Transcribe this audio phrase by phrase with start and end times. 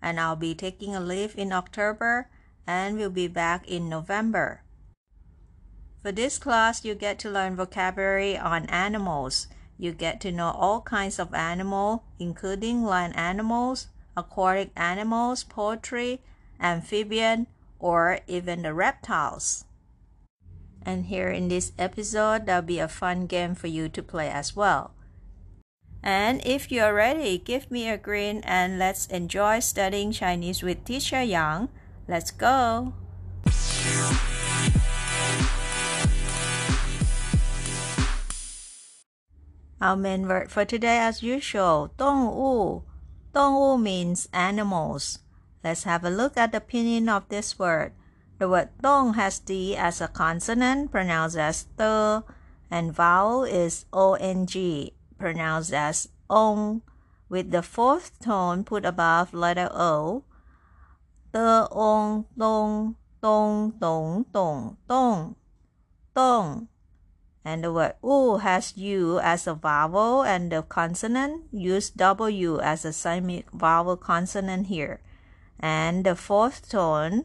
[0.00, 2.28] and I'll be taking a leave in October
[2.66, 4.62] and will be back in November.
[6.02, 9.48] For this class, you get to learn vocabulary on animals.
[9.78, 16.20] You get to know all kinds of animals, including land animals, aquatic animals, poultry,
[16.60, 17.46] amphibian,
[17.78, 19.64] or even the reptiles.
[20.82, 24.56] And here in this episode, there'll be a fun game for you to play as
[24.56, 24.92] well.
[26.03, 31.23] And if you're ready, give me a grin and let's enjoy studying Chinese with Teacher
[31.23, 31.69] Yang.
[32.09, 32.91] Let's go!
[39.79, 42.83] Our main word for today, as usual, 动物.
[43.33, 45.19] 动物 means animals.
[45.63, 47.91] Let's have a look at the pinyin of this word.
[48.39, 52.23] The word 动 has D as a consonant, pronounced as the,
[52.69, 54.47] and vowel is ong
[55.18, 56.82] pronounced as ong,
[57.28, 60.24] with the fourth tone put above letter o.
[61.32, 65.36] The ong dong dong dong dong dong
[66.14, 66.68] dong.
[67.44, 71.44] And the word u has u as a vowel and the consonant.
[71.52, 75.00] Use w as a semi vowel consonant here.
[75.58, 77.24] And the fourth tone,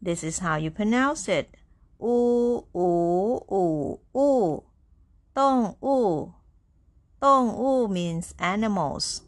[0.00, 1.56] this is how you pronounce it.
[2.00, 4.62] U, u, u, u.
[5.34, 6.34] Dong, u.
[7.22, 9.22] 动物 means animals.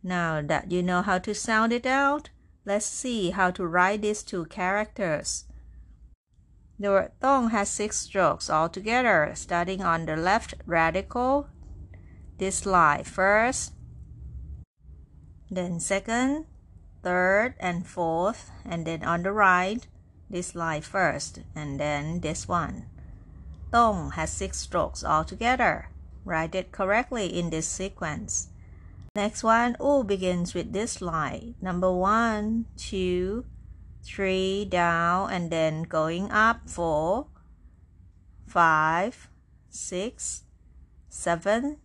[0.00, 2.30] Now that you know how to sound it out,
[2.64, 5.46] let's see how to write these two characters.
[6.78, 11.48] The word dong has six strokes altogether, starting on the left radical,
[12.38, 13.72] this line first,
[15.50, 16.46] then second,
[17.02, 19.84] third, and fourth, and then on the right,
[20.30, 22.86] this line first, and then this one.
[23.72, 25.88] Dong has six strokes altogether.
[26.26, 28.48] Write it correctly in this sequence.
[29.14, 31.54] Next one, U begins with this line.
[31.62, 33.46] Number one, two,
[34.02, 37.28] three, down, and then going up, four,
[38.44, 39.28] five,
[39.70, 40.42] six,
[41.08, 41.78] seven,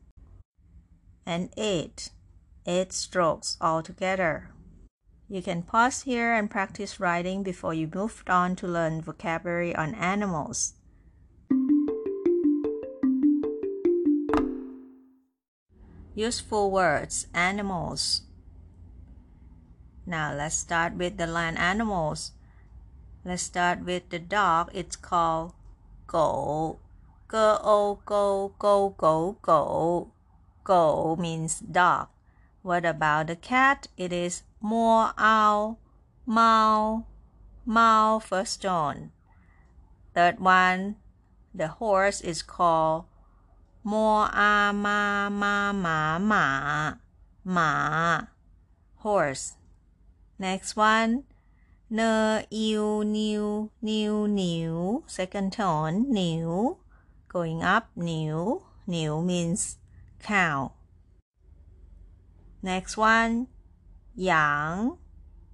[1.24, 2.10] and eight.
[2.66, 4.50] Eight strokes altogether.
[5.30, 9.94] You can pause here and practice writing before you move on to learn vocabulary on
[9.94, 10.74] animals.
[16.14, 18.24] Useful words animals.
[20.06, 22.34] Now let's start with the land animals.
[23.24, 24.72] Let's start with the dog.
[24.74, 25.54] It's called
[26.08, 26.80] go.
[27.30, 30.12] Go, go, go, go, go.
[30.66, 32.10] Go means dog.
[32.62, 33.88] What about the cat?
[33.96, 35.80] It is more owl,
[36.26, 37.06] mao,
[37.66, 39.12] mao first tone.
[40.14, 40.98] Third one,
[41.56, 43.06] the horse is called
[43.84, 46.94] m a ma ma ma
[47.44, 48.28] ma
[48.98, 49.56] horse.
[50.38, 51.24] Next one.
[51.90, 56.78] N u new new new second tone new
[57.28, 59.78] going up new new means
[60.22, 60.72] cow.
[62.62, 63.48] Next one.
[64.16, 65.02] Yang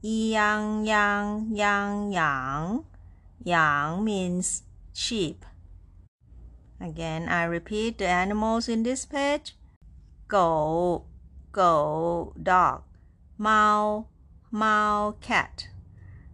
[0.03, 2.83] yang yang yang yang
[3.43, 5.46] yang means sheep.
[6.80, 9.56] Again, I repeat the animals in this page.
[10.26, 11.04] Go,
[11.52, 12.82] go, dog.
[13.38, 14.08] Mao,
[14.50, 15.68] mao, cat.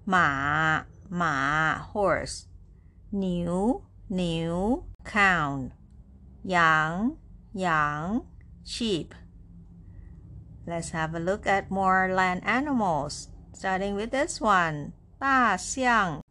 [0.06, 2.46] Ma, ma, horse.
[3.12, 5.70] New, new, cow.
[6.44, 7.16] Yang,
[7.52, 8.22] yang,
[8.64, 9.14] sheep.
[10.66, 14.92] Let's have a look at more land animals, starting with this one.
[15.18, 16.22] 大象，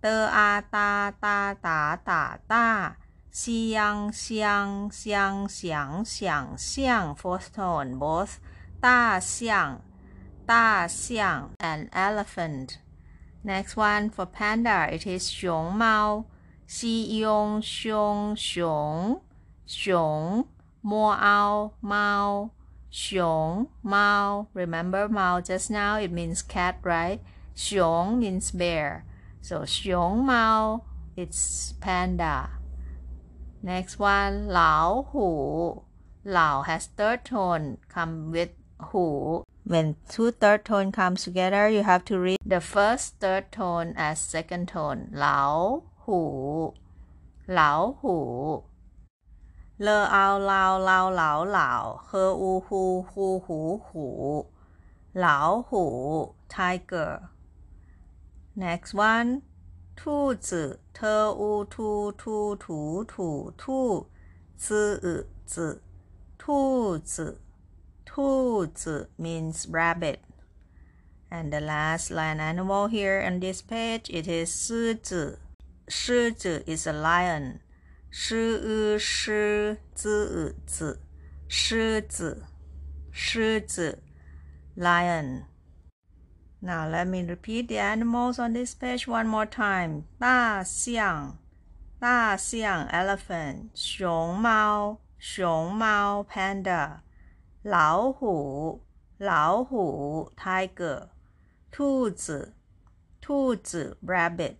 [0.00, 2.96] 的啊哒哒哒哒哒。
[3.33, 8.39] Xiang, xiang, xiang, xiang, siang siang fourth tone both
[8.79, 9.81] ta siang
[10.45, 12.77] ta siang and elephant
[13.43, 16.27] next one for panda it is xiong mao
[16.67, 19.21] xi yong xiong xiong
[19.65, 20.45] xiong
[20.83, 22.51] mo ao mao
[22.91, 27.19] xiong mao remember mao just now it means cat right
[27.55, 29.05] xiong means bear
[29.41, 30.85] so xiong mao
[31.17, 32.61] it's panda
[33.62, 35.84] Next one 老虎
[36.22, 42.18] 老 has third tone come with 虎 when two third tone comes together, you have to
[42.18, 45.10] read the first third tone as second tone.
[45.12, 46.72] 老虎，
[47.46, 48.64] 老虎。
[49.76, 54.50] 了嗷嗷嗷嗷嗷，呵呜呼呼呼呼，
[55.12, 59.42] 老虎 tiger。Next one，
[59.96, 64.06] 兔子，特乌兔兔兔兔兔，
[64.56, 65.82] 子子，
[66.38, 67.40] 兔子。
[68.04, 70.18] 兔子 means rabbit.
[71.30, 75.38] And the last land animal here on this page, it is 狮子.
[75.88, 77.60] 狮子 is a lion.
[78.10, 81.00] 狮狮子子
[81.46, 82.46] 狮子
[83.12, 84.02] 狮子
[84.74, 85.44] lion.
[86.62, 90.04] Now let me repeat the animals on this page one more time.
[90.18, 91.38] 大象
[92.00, 97.00] 大象 elephant 熊猫熊猫 panda
[97.62, 98.84] 老虎，
[99.18, 101.08] 老虎，tiger；
[101.70, 102.54] 兔子，
[103.20, 104.56] 兔子，rabbit；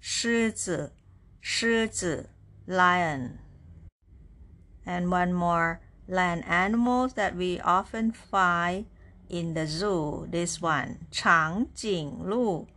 [0.00, 0.94] 狮子，
[1.40, 2.30] 狮子，
[2.66, 8.86] lion。And one more land animals that we often find
[9.30, 10.28] in the zoo.
[10.30, 12.68] This one, 长颈鹿。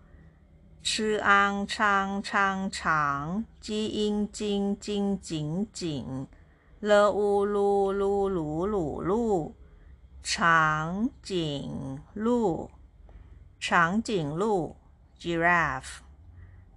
[0.81, 6.25] 吃昂长长长，鸡鹰金金紧紧。
[6.79, 9.51] 了乌噜噜噜噜噜，
[10.23, 12.71] 长颈鹿，
[13.59, 14.77] 长颈鹿，
[15.19, 15.97] giraffe，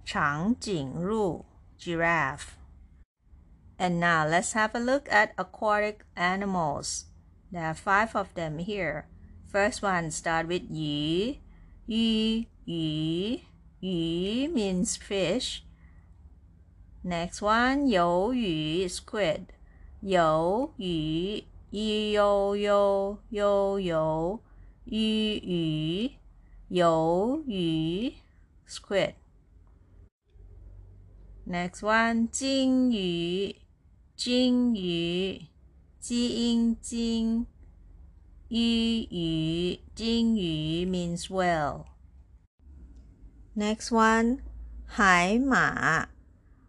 [0.03, 1.45] 长颈鹿，
[1.79, 7.05] giraffe。And now let's have a look at aquatic animals.
[7.53, 9.05] There are five of them here.
[9.48, 11.40] First one start with yi.
[11.86, 13.44] Yi, yi,
[13.80, 15.64] yi means fish.
[17.02, 19.54] Next one, you yì squid.
[20.02, 24.40] You yì yo, yo, yo, yo,
[24.84, 26.10] yu,
[26.68, 27.42] yo,
[28.66, 29.14] squid.
[31.46, 33.54] Next one, jing yì
[34.14, 35.48] jing yi,
[36.02, 37.46] jing jing.
[38.50, 41.86] Yu Yu Jing Yu means well.
[43.54, 44.40] Next one,
[44.86, 46.06] Hai Ma.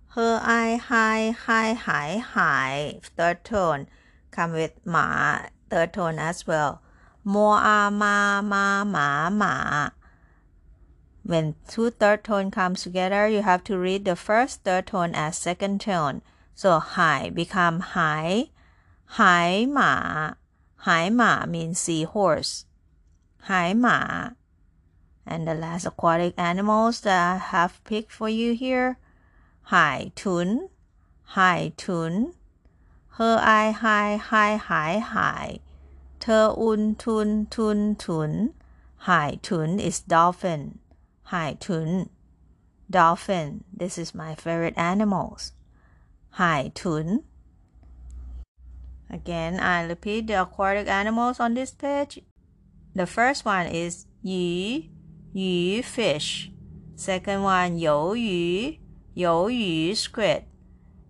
[0.09, 3.87] Her I Hai Hai Hai Hai third tone
[4.29, 5.39] come with Ma
[5.69, 6.81] third tone as well.
[7.23, 9.89] Mo A Ma Ma Ma Ma.
[11.23, 15.37] When two third tone comes together, you have to read the first third tone as
[15.37, 16.23] second tone.
[16.55, 18.49] So Hai become high.
[19.05, 20.33] hi, Ma.
[20.78, 22.64] hai ma means seahorse
[23.48, 24.30] hai ma
[25.26, 28.96] and the last aquatic animals that I have picked for you here
[29.62, 30.68] 海豚，
[31.22, 32.34] 海豚。
[33.08, 35.60] 和爱海海海海，
[36.18, 38.52] 特温吞吞吞。
[38.96, 40.72] 海豚 is dolphin.
[41.22, 42.08] 海豚
[42.90, 43.60] dolphin.
[43.72, 45.50] This is my favorite animals.
[46.28, 47.22] 海豚
[49.09, 52.21] Again, I repeat the aquatic animals on this page.
[52.93, 54.83] The first one is yu,
[55.33, 56.51] yu fish.
[56.95, 58.75] Second one, you yu,
[59.13, 60.43] you yu squid.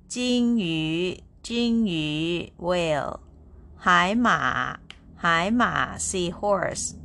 [0.07, 3.19] Jing yu, jing yu whale.
[3.77, 4.75] Hai ma,
[5.17, 6.95] hai ma seahorse.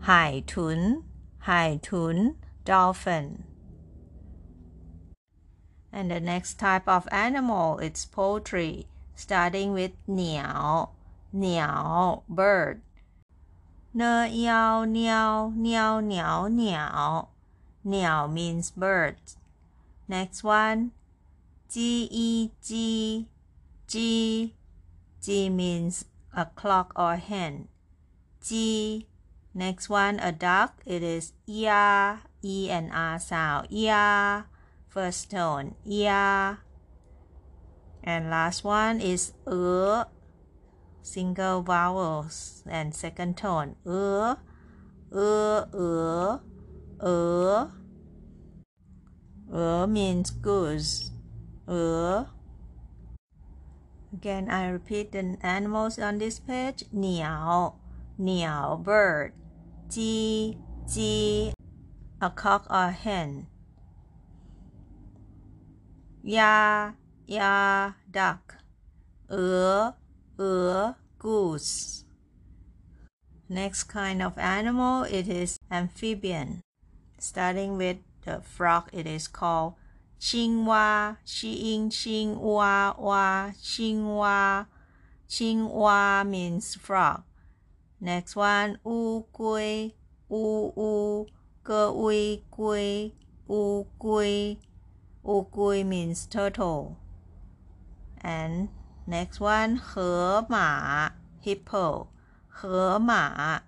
[0.00, 1.04] Hai tun,
[1.40, 3.44] hai tun dolphin.
[5.92, 10.91] And the next type of animal is poultry starting with 鸟
[11.31, 12.79] 鸟 bird。
[13.93, 17.29] 呢鸟鸟鸟鸟鸟
[17.83, 20.91] 鸟 means birds。Next one,
[21.69, 23.27] G E G
[23.87, 24.53] G
[25.21, 27.67] G means a clock or hen.
[28.41, 29.07] G.
[29.53, 30.81] Next one, a duck.
[30.85, 33.67] It is ya, e and r sound.
[33.69, 34.43] Ya.
[34.87, 35.75] First tone.
[35.85, 36.57] Ya.
[38.06, 40.04] And last one is uh.
[41.02, 43.74] Single vowels and second tone.
[43.84, 44.36] Uh.
[45.12, 45.66] Uh.
[45.74, 46.38] Uh.
[47.00, 47.66] Uh.
[49.52, 51.10] Er means goose.
[51.68, 52.26] Er.
[54.12, 56.84] Again, I repeat the animals on this page.
[56.94, 57.74] Niao,
[58.18, 59.32] niao, bird.
[59.90, 60.56] G,
[60.88, 61.52] G,
[62.20, 63.46] a cock or hen.
[66.22, 66.92] Ya,
[67.27, 68.57] ya, duck.
[69.29, 69.95] Er,
[70.39, 72.05] er, goose.
[73.47, 76.61] Next kind of animal, it is amphibian.
[77.19, 79.75] Starting with the frog, it is called
[80.19, 84.67] 青蛙,西音青蛙蛙,青蛙,
[85.27, 87.23] 青蛙 means frog.
[87.99, 89.95] Next one, 乌龟,
[90.29, 91.27] 乌乌,
[91.63, 92.11] 个乌
[92.49, 93.13] 龟,
[93.47, 94.59] 乌龟,
[95.23, 96.95] 乌龟 means turtle.
[98.25, 98.69] And
[99.07, 101.11] next one, 河马
[101.43, 102.07] hippo.
[102.47, 103.63] 河马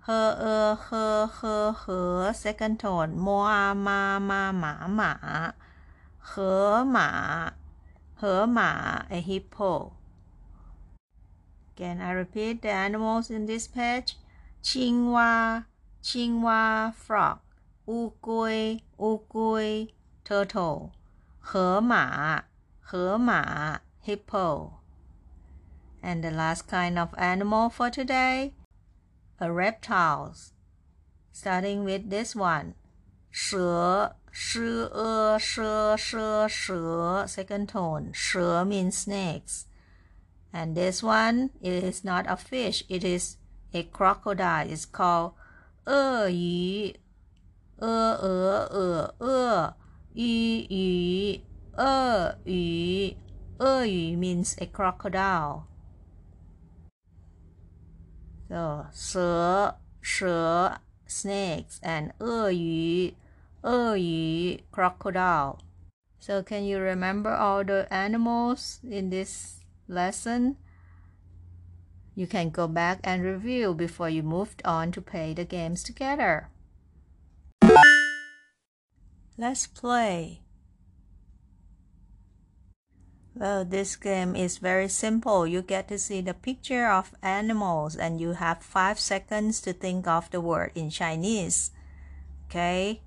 [0.00, 5.54] 呵呃呵呵呵 second tone 摸啊妈妈马马
[6.18, 7.52] 河马
[8.16, 9.92] 河马 a hippo
[11.76, 14.14] Again, I repeat the animals in this page.
[14.60, 15.66] 青蛙
[16.00, 17.38] 青蛙 frog
[17.86, 20.90] 乌龟乌龟 turtle
[21.38, 22.44] 河马
[22.80, 24.78] 河马 hippo
[26.02, 28.54] and the last kind of animal for today,
[29.40, 30.52] a reptiles.
[31.30, 32.74] Starting with this one,
[33.30, 38.12] 蛇,蛇,蛇,蛇,蛇, second tone.
[38.12, 39.66] 蛇 means snakes.
[40.52, 43.36] And this one it is not a fish, it is
[43.72, 44.68] a crocodile.
[44.68, 45.32] It's called
[45.86, 46.94] 鳄鱼,
[47.78, 49.74] 鳄鳄鳄鳄
[50.14, 51.40] 鱼鱼
[51.74, 53.16] 鳄鱼鳄鱼
[54.16, 55.66] means a crocodile.
[58.48, 63.14] So 蛇蛇 snakes and 鳄鱼
[63.62, 65.58] 鳄鱼 crocodile.
[66.18, 70.56] So can you remember all the animals in this lesson?
[72.14, 76.50] You can go back and review before you moved on to play the games together.
[79.38, 80.42] Let's play.
[83.37, 85.45] Well, this game is very simple.
[85.45, 90.07] You get to see the picture of animals and you have 5 seconds to think
[90.07, 91.69] of the word in Chinese.
[92.49, 93.01] Okay?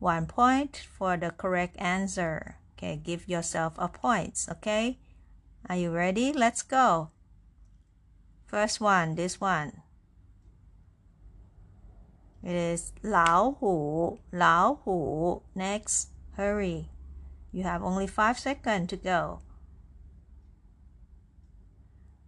[0.00, 2.56] 1 point for the correct answer.
[2.74, 4.98] Okay, give yourself a point, okay?
[5.70, 6.32] Are you ready?
[6.32, 7.10] Let's go.
[8.46, 9.82] First one, this one.
[12.42, 15.42] It is Lao Hu, Lao Hu.
[15.54, 16.90] Next, hurry.
[17.54, 19.38] You have only five seconds to go.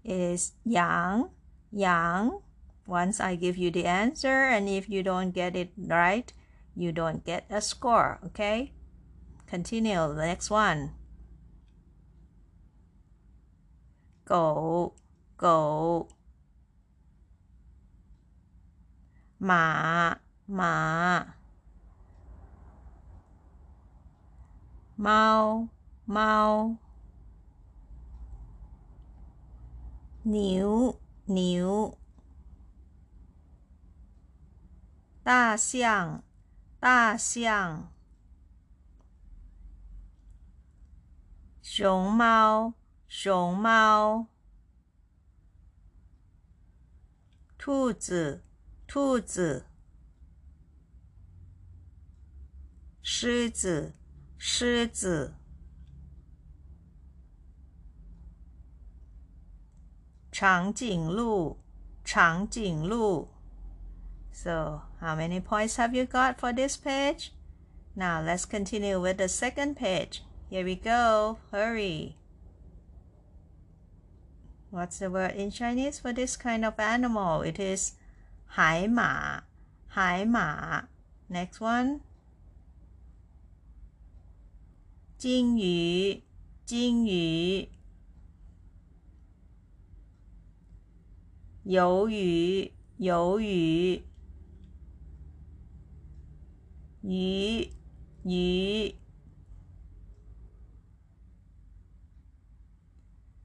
[0.04, 1.30] It is yang,
[1.72, 2.38] yang.
[2.86, 6.32] Once I give you the answer, and if you don't get it right,
[6.76, 8.70] you don't get a score, okay?
[9.48, 10.94] Continue, the next one.
[14.26, 14.94] Go,
[15.36, 16.06] go.
[19.40, 20.14] Ma,
[20.46, 21.24] ma.
[24.98, 25.68] 猫
[26.06, 26.78] 猫。
[30.22, 31.98] 牛牛。
[35.22, 36.24] 大象
[36.80, 37.92] 大象。
[41.60, 42.72] 熊猫
[43.06, 44.28] 熊猫。
[47.58, 48.42] 兔子
[48.86, 49.66] 兔子。
[53.02, 53.92] 狮子
[54.37, 55.35] 狮子，
[60.31, 61.57] 长颈鹿，
[62.03, 63.29] 长颈鹿。
[64.31, 67.31] So, how many points have you got for this page?
[67.95, 70.23] Now, let's continue with the second page.
[70.49, 71.37] Here we go.
[71.51, 72.15] Hurry.
[74.71, 77.41] What's the word in Chinese for this kind of animal?
[77.41, 77.93] It is
[78.47, 79.43] 海马,
[79.87, 80.87] 海马.
[81.29, 82.01] Next one.
[85.18, 86.22] 金鱼，
[86.66, 87.70] 金鱼，
[91.64, 94.04] 鱿鱼，鱿鱼，
[97.00, 97.72] 鱼，
[98.24, 98.94] 鱼，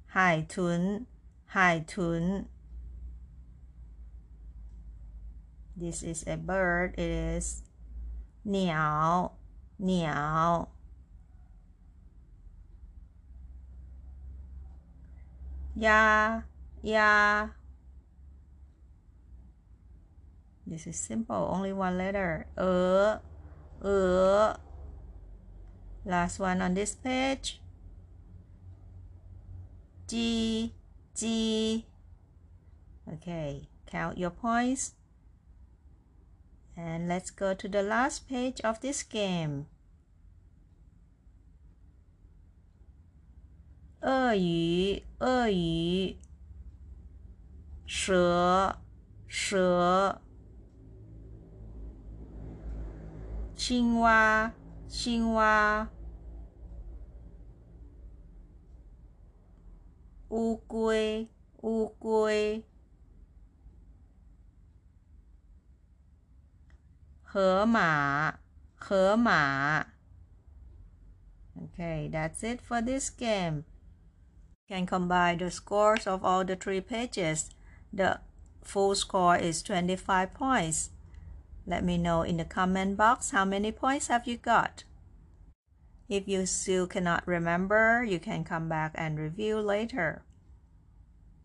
[0.06, 1.06] 海豚，
[1.46, 2.50] 海豚。
[5.78, 6.96] This is a bird.
[6.98, 7.64] It is
[8.44, 9.38] 鸟，
[9.78, 10.81] 鸟。
[15.76, 16.42] Ya,
[16.82, 17.50] ya.
[20.68, 22.48] This is simple, only one letter.
[22.58, 23.20] Uh,
[23.84, 24.56] uh.
[26.06, 27.62] Last one on this page.
[30.08, 30.74] G,
[31.16, 31.86] G.
[33.08, 34.94] Okay, count your points.
[36.76, 39.68] And let's go to the last page of this game.
[44.01, 46.17] 鳄鱼，鳄鱼，
[47.87, 48.79] 蛇，
[49.27, 50.21] 蛇，
[53.57, 54.53] 青蛙，
[54.87, 55.89] 青蛙，
[60.29, 61.29] 乌龟，
[61.63, 62.65] 乌龟。
[67.23, 68.39] 河马，
[68.77, 69.87] 河马。
[71.55, 73.65] Okay, that's it for this game.
[74.72, 77.50] Can combine the scores of all the three pages.
[77.92, 78.22] The
[78.64, 80.92] full score is 25 points.
[81.68, 84.86] Let me know in the comment box how many points have you got.
[86.08, 90.24] If you still cannot remember, you can come back and review later.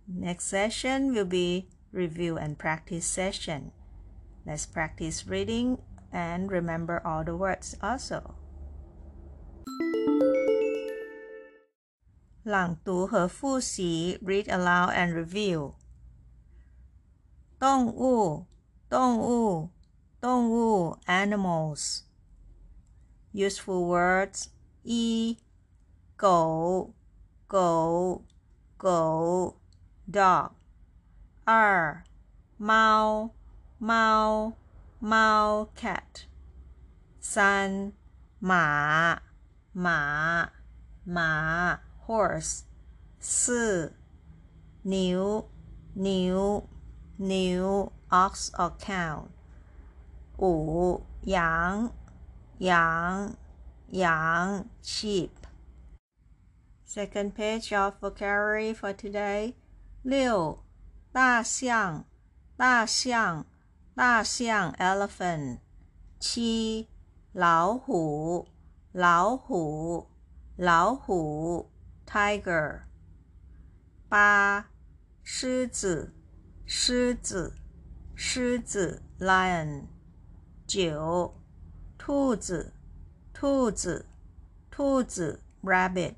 [0.07, 3.73] Next session will be review and practice session.
[4.47, 5.79] Let's practice reading
[6.13, 8.37] and remember all the words also.
[12.46, 15.74] 朗读和复习 read aloud and review.
[17.60, 18.48] 动物，
[18.90, 19.70] 动物，
[20.20, 22.02] 动物 animals.
[23.34, 24.46] Useful words
[24.84, 25.38] 一
[26.16, 26.94] 狗，
[27.48, 28.24] 狗，
[28.78, 29.58] 狗
[30.12, 30.52] dog.
[31.46, 32.04] 二
[32.58, 33.32] 猫。
[33.84, 34.54] 猫
[35.00, 36.26] 猫 cat
[37.20, 37.94] 三
[38.38, 39.20] 马
[39.72, 40.52] 马
[41.04, 42.62] 马 horse
[43.20, 43.94] 四
[44.84, 45.50] 牛
[45.94, 46.68] 牛
[47.18, 49.26] 牛 ox or cow
[50.38, 51.94] 五羊
[52.58, 53.36] 羊
[53.90, 55.30] 羊 sheep
[56.88, 59.54] second page of vocabulary for today
[60.02, 60.64] 六
[61.12, 62.06] 大象
[62.58, 63.46] 大象
[63.94, 65.60] 大象 elephant，
[66.20, 66.88] 七
[67.34, 68.48] 老虎
[68.92, 70.08] 老虎
[70.56, 71.70] 老虎
[72.07, 72.83] tiger，
[74.09, 74.71] 八
[75.23, 76.15] 狮子
[76.65, 77.55] 狮子
[78.15, 79.89] 狮子 lion，
[80.67, 81.35] 九
[81.99, 82.73] 兔子
[83.35, 84.07] 兔子
[84.71, 86.15] 兔子 rabbit，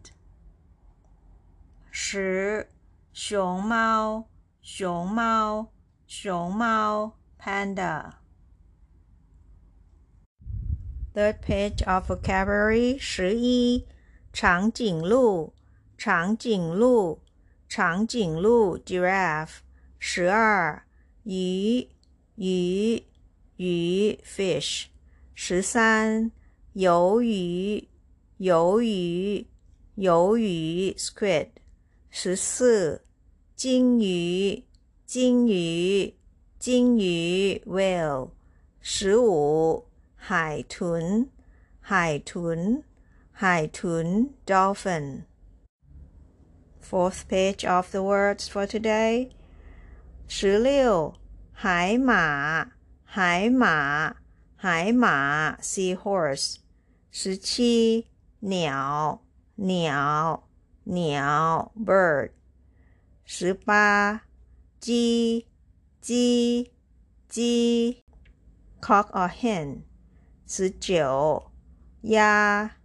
[1.91, 2.71] 十
[3.13, 4.29] 熊猫
[4.61, 5.73] 熊猫
[6.07, 8.13] 熊猫 panda.
[11.15, 13.89] Third page of vocabulary 十一
[14.33, 15.55] 长颈鹿
[15.99, 17.19] 长颈鹿
[17.69, 19.57] 长颈鹿 giraffe
[19.99, 20.85] 十二
[21.25, 21.89] 鱼
[22.37, 23.03] 鱼
[23.57, 24.85] 鱼 fish
[25.35, 26.31] 十三
[26.77, 27.89] 鱿鱼
[28.39, 29.45] 鱿鱼
[29.97, 31.49] 鱿鱼 squid
[32.11, 33.03] 十四
[33.57, 34.63] 鲸鱼
[35.05, 36.15] 鲸鱼
[36.61, 38.31] 鲸鱼 whale
[38.81, 41.29] 十五海豚
[41.81, 42.85] 海豚
[43.33, 45.28] 海豚 dolphin
[46.88, 49.32] Fourth page of the words for today
[50.28, 51.16] 十六
[51.52, 52.72] 海马
[53.04, 54.16] 海马
[54.56, 56.58] 海马 seahorse
[57.12, 58.08] 十七
[58.40, 59.22] 鸟
[59.56, 60.48] 鸟
[60.84, 62.32] 鸟 bird
[63.24, 64.24] 十八
[64.80, 65.48] 鸡
[66.02, 66.72] 鸡
[67.28, 68.04] 鸡
[68.82, 69.84] cock or hen
[70.46, 71.52] 十九
[72.02, 72.76] 鸭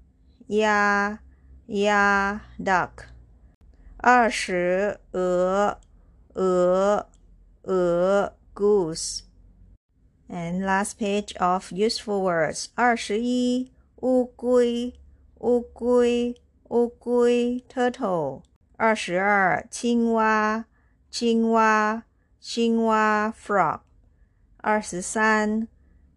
[0.46, 1.20] 鸭
[1.66, 3.11] 鸭 duck
[4.02, 5.78] 二十鹅
[6.34, 7.06] 鹅
[7.62, 9.20] 鹅 goose
[10.28, 14.94] and last page of useful words 二十一乌龟
[15.38, 16.36] 乌龟
[16.68, 18.42] 乌龟 turtle
[18.76, 20.66] 二十二青蛙
[21.10, 22.04] 青蛙
[22.38, 23.80] 青蛙 frog，
[24.58, 25.66] 二十三，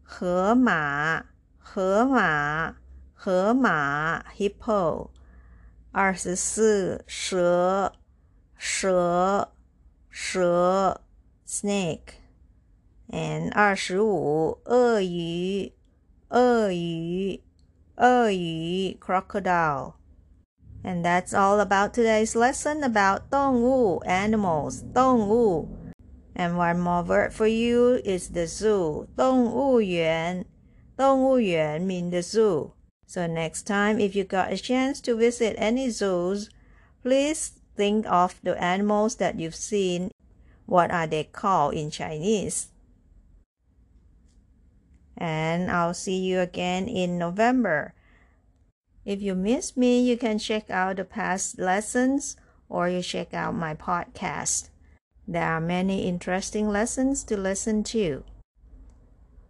[0.04, 1.25] 河马
[1.58, 2.75] 河马
[3.13, 5.10] 河马 hippo，
[5.95, 7.93] 二十四，蛇
[8.56, 9.51] 蛇
[10.10, 11.01] 蛇
[11.47, 15.73] snake，and 二十五，鳄鱼
[16.30, 17.41] 鳄鱼
[17.95, 25.69] 鳄鱼 crocodile。And that's all about today's lesson about 动物 animals 动物
[26.34, 29.06] and one more word for you is the zoo.
[29.15, 30.45] 动物园.
[30.97, 32.71] 动物园 mean the zoo.
[33.07, 36.51] So next time if you got a chance to visit any zoos,
[37.03, 40.11] please think of the animals that you've seen.
[40.66, 42.69] What are they called in Chinese?
[45.16, 47.95] And I'll see you again in November.
[49.05, 52.37] If you miss me, you can check out the past lessons
[52.69, 54.71] or you check out my podcast.
[55.29, 58.25] There are many interesting lessons to listen to.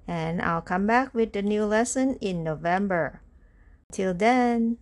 [0.07, 3.21] and I'll come back with the new lesson in November.
[3.93, 4.79] Till then.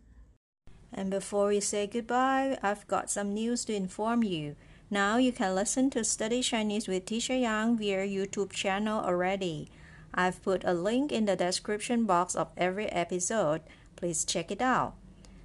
[0.93, 4.57] And before we say goodbye, I've got some news to inform you.
[4.91, 9.69] Now you can listen to Study Chinese with Teacher Yang via YouTube channel already.
[10.15, 13.63] I've put a link in the description box of every episode.
[13.97, 14.95] Please check it out.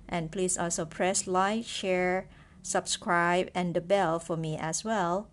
[0.08, 2.28] And please also press like, share,
[2.62, 5.28] subscribe, and the bell for me as well.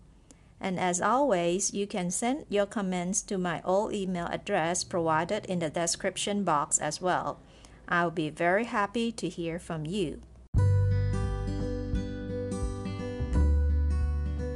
[0.59, 5.59] And as always, you can send your comments to my old email address provided in
[5.59, 7.39] the description box as well.
[7.88, 10.18] I'll be very happy to hear from you.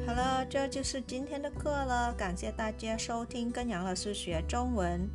[0.07, 2.13] 好了，这就是今天的课了。
[2.15, 5.09] 感谢大家收听跟杨老师学中文。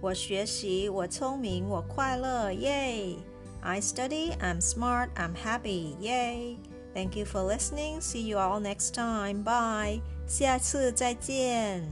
[0.00, 3.16] 我学习，我聪明，我快乐，耶！
[3.62, 6.56] I study, I'm smart, I'm happy, yay!
[6.94, 8.00] Thank you for listening.
[8.00, 9.42] See you all next time.
[9.42, 10.00] Bye.
[10.26, 11.82] 下次再见。